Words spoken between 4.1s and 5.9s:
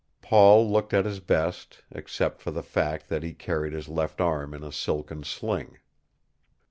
arm in a silken sling.